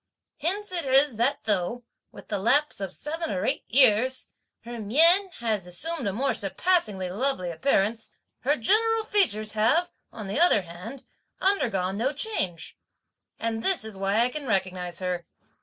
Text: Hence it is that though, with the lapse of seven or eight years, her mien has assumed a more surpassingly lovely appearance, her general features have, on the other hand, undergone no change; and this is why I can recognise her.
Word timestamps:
Hence 0.39 0.71
it 0.71 0.83
is 0.83 1.17
that 1.17 1.43
though, 1.43 1.83
with 2.11 2.29
the 2.29 2.39
lapse 2.39 2.81
of 2.81 2.91
seven 2.91 3.29
or 3.29 3.45
eight 3.45 3.65
years, 3.67 4.31
her 4.61 4.79
mien 4.79 5.29
has 5.41 5.67
assumed 5.67 6.07
a 6.07 6.11
more 6.11 6.33
surpassingly 6.33 7.07
lovely 7.11 7.51
appearance, 7.51 8.11
her 8.39 8.55
general 8.55 9.03
features 9.03 9.51
have, 9.51 9.91
on 10.11 10.25
the 10.25 10.39
other 10.39 10.63
hand, 10.63 11.03
undergone 11.39 11.97
no 11.97 12.13
change; 12.13 12.79
and 13.37 13.61
this 13.61 13.85
is 13.85 13.95
why 13.95 14.21
I 14.21 14.29
can 14.29 14.47
recognise 14.47 14.97
her. 14.97 15.27